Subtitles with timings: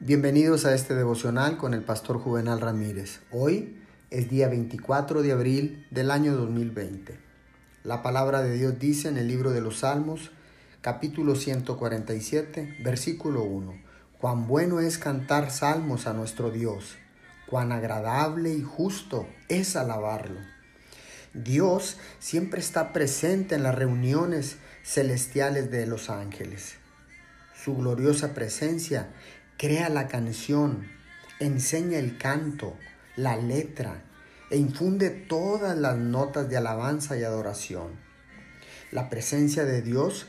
[0.00, 3.18] Bienvenidos a este devocional con el pastor Juvenal Ramírez.
[3.32, 7.18] Hoy es día 24 de abril del año 2020.
[7.82, 10.30] La palabra de Dios dice en el libro de los Salmos,
[10.82, 13.74] capítulo 147, versículo 1.
[14.20, 16.94] Cuán bueno es cantar salmos a nuestro Dios,
[17.48, 20.38] cuán agradable y justo es alabarlo.
[21.34, 26.76] Dios siempre está presente en las reuniones celestiales de los ángeles.
[27.52, 29.08] Su gloriosa presencia
[29.58, 30.86] crea la canción,
[31.40, 32.78] enseña el canto,
[33.16, 34.04] la letra
[34.50, 37.98] e infunde todas las notas de alabanza y adoración.
[38.92, 40.28] La presencia de Dios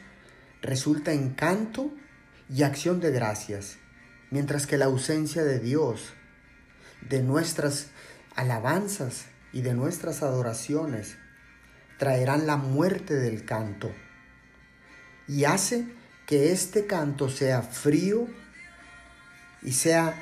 [0.64, 1.94] resulta en canto
[2.50, 3.78] y acción de gracias,
[4.32, 6.14] mientras que la ausencia de Dios,
[7.08, 7.91] de nuestras
[8.36, 11.18] alabanzas y de nuestras adoraciones,
[12.00, 13.91] traerán la muerte del canto
[15.27, 15.86] y hace
[16.26, 18.27] que este canto sea frío
[19.62, 20.15] y sea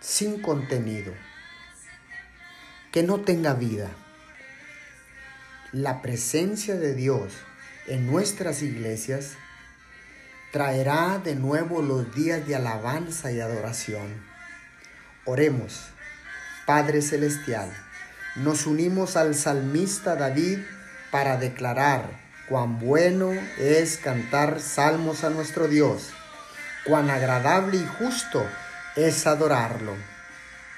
[0.00, 1.12] sin contenido,
[2.92, 3.90] que no tenga vida.
[5.72, 7.32] La presencia de Dios
[7.86, 9.32] en nuestras iglesias
[10.52, 14.22] traerá de nuevo los días de alabanza y adoración.
[15.24, 15.88] Oremos,
[16.66, 17.70] Padre Celestial,
[18.36, 20.60] nos unimos al salmista David
[21.10, 22.10] para declarar
[22.48, 26.12] cuán bueno es cantar salmos a nuestro Dios
[26.88, 28.46] cuán agradable y justo
[28.96, 29.94] es adorarlo.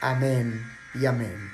[0.00, 0.61] Amén
[0.92, 1.53] y amén.